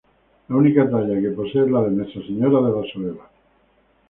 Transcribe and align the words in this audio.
La 0.49 0.55
única 0.61 0.85
talla 0.89 1.17
que 1.21 1.29
poseen 1.39 1.65
es 1.65 1.69
la 1.73 1.83
de 1.83 1.91
"Nuestra 1.91 2.23
Señora 2.23 2.59
de 2.67 2.75
la 2.81 2.91
Soledad". 2.91 3.29